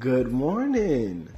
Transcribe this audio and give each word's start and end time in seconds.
Good 0.00 0.32
morning. 0.32 1.28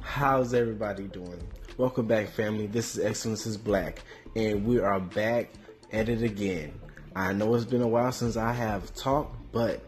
How's 0.00 0.54
everybody 0.54 1.04
doing? 1.04 1.46
Welcome 1.76 2.06
back, 2.06 2.30
family. 2.30 2.66
This 2.66 2.96
is 2.96 3.04
Excellence 3.04 3.44
is 3.44 3.58
Black, 3.58 4.02
and 4.34 4.64
we 4.64 4.80
are 4.80 4.98
back 4.98 5.50
at 5.92 6.08
it 6.08 6.22
again. 6.22 6.72
I 7.14 7.34
know 7.34 7.54
it's 7.54 7.66
been 7.66 7.82
a 7.82 7.86
while 7.86 8.10
since 8.10 8.38
I 8.38 8.54
have 8.54 8.94
talked, 8.94 9.36
but 9.52 9.82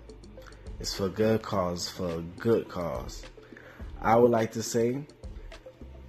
it's 0.78 0.94
for 0.94 1.08
good 1.08 1.40
cause, 1.40 1.88
for 1.88 2.22
good 2.38 2.68
cause. 2.68 3.22
I 4.02 4.16
would 4.16 4.30
like 4.30 4.52
to 4.52 4.62
say 4.62 5.06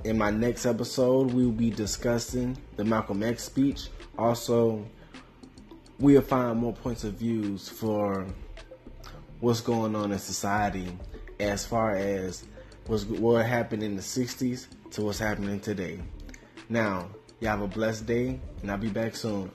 in 0.03 0.17
my 0.17 0.31
next 0.31 0.65
episode, 0.65 1.31
we 1.31 1.45
will 1.45 1.53
be 1.53 1.69
discussing 1.69 2.57
the 2.75 2.83
Malcolm 2.83 3.23
X 3.23 3.45
speech. 3.45 3.87
Also, 4.17 4.85
we'll 5.97 6.21
find 6.21 6.59
more 6.59 6.73
points 6.73 7.05
of 7.05 7.13
views 7.13 7.69
for 7.69 8.27
what's 9.39 9.61
going 9.61 9.95
on 9.95 10.11
in 10.11 10.19
society 10.19 10.89
as 11.39 11.65
far 11.65 11.95
as 11.95 12.43
what 12.87 13.45
happened 13.45 13.83
in 13.83 13.95
the 13.95 14.01
60s 14.01 14.67
to 14.91 15.01
what's 15.01 15.19
happening 15.19 15.59
today. 15.59 15.99
Now, 16.69 17.09
y'all 17.39 17.51
have 17.51 17.61
a 17.61 17.67
blessed 17.67 18.05
day, 18.05 18.39
and 18.61 18.71
I'll 18.71 18.77
be 18.77 18.89
back 18.89 19.15
soon. 19.15 19.51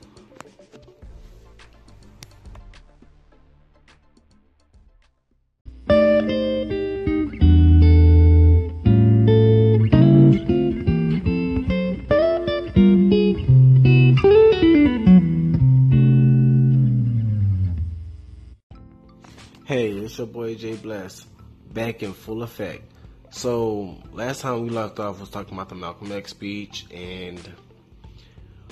Hey, 19.65 19.93
it's 19.93 20.19
your 20.19 20.27
boy 20.27 20.57
Jay 20.57 20.75
Bless, 20.75 21.27
back 21.73 22.03
in 22.03 22.13
full 22.13 22.43
effect. 22.43 22.83
So, 23.31 23.97
last 24.13 24.41
time 24.41 24.63
we 24.63 24.71
left 24.71 24.99
off 24.99 25.21
was 25.21 25.31
talking 25.31 25.55
about 25.55 25.69
the 25.69 25.77
Malcolm 25.77 26.11
X 26.11 26.31
speech 26.31 26.87
and 26.93 27.39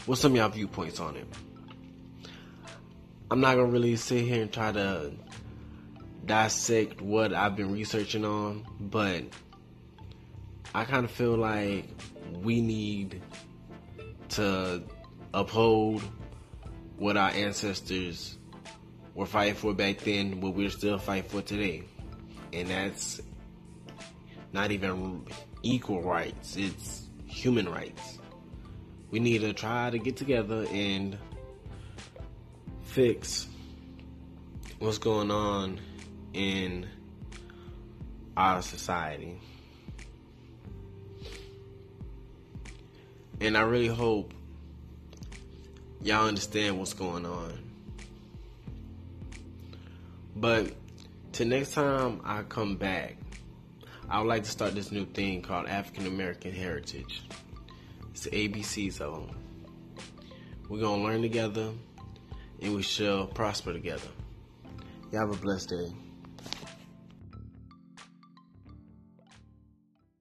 what's 0.07 0.21
some 0.21 0.33
of 0.33 0.39
y'all 0.39 0.49
viewpoints 0.49 0.99
on 0.99 1.17
it. 1.17 1.27
I'm 3.31 3.41
not 3.41 3.57
gonna 3.57 3.69
really 3.69 3.95
sit 3.97 4.25
here 4.25 4.43
and 4.43 4.53
try 4.53 4.73
to 4.73 5.13
dissect 6.25 7.01
what 7.01 7.33
I've 7.33 7.57
been 7.57 7.73
researching 7.73 8.25
on, 8.25 8.67
but 8.81 9.25
I 10.75 10.85
kind 10.85 11.05
of 11.05 11.11
feel 11.11 11.37
like 11.37 11.89
we 12.43 12.61
need 12.61 13.23
to 14.31 14.83
uphold 15.33 16.03
what 16.97 17.17
our 17.17 17.31
ancestors 17.31 18.37
were 19.15 19.27
fighting 19.27 19.55
for 19.55 19.73
back 19.73 19.99
then, 19.99 20.41
what 20.41 20.55
we're 20.55 20.71
still 20.71 20.99
fighting 20.99 21.29
for 21.29 21.43
today. 21.43 21.85
And 22.53 22.69
that's 22.69 23.21
not 24.53 24.71
even 24.71 25.25
equal 25.63 26.03
rights, 26.03 26.57
it's 26.57 27.07
human 27.27 27.69
rights. 27.69 28.19
We 29.11 29.21
need 29.21 29.41
to 29.41 29.53
try 29.53 29.91
to 29.91 29.99
get 29.99 30.17
together 30.17 30.67
and 30.71 31.17
fix 32.85 33.47
what's 34.79 34.99
going 34.99 35.31
on 35.31 35.81
in 36.33 36.87
our 38.37 38.63
society. 38.63 39.41
And 43.41 43.57
I 43.57 43.63
really 43.63 43.89
hope 43.89 44.35
y'all 46.03 46.27
understand 46.27 46.79
what's 46.79 46.93
going 46.93 47.25
on. 47.25 47.59
But 50.35 50.73
to 51.39 51.45
next 51.45 51.73
time 51.73 52.21
I 52.25 52.43
come 52.43 52.75
back, 52.75 53.17
I 54.11 54.19
would 54.19 54.27
like 54.27 54.43
to 54.43 54.51
start 54.51 54.75
this 54.75 54.91
new 54.91 55.07
thing 55.07 55.41
called 55.41 55.69
African 55.69 56.09
American 56.09 56.51
Heritage. 56.51 57.23
It's 58.11 58.27
of 59.01 59.13
them. 59.13 59.37
We're 60.69 60.81
going 60.81 61.01
to 61.01 61.07
learn 61.07 61.23
together 61.23 61.71
and 62.61 62.75
we 62.75 62.83
shall 62.83 63.29
prosper 63.29 63.73
together. 63.73 64.09
Y'all 65.13 65.29
have 65.29 65.31
a 65.31 65.41
blessed 65.41 65.69
day. 65.69 66.08